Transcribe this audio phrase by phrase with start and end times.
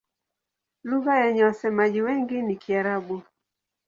[0.83, 3.21] Lugha yenye wasemaji wengi ni Kiarabu.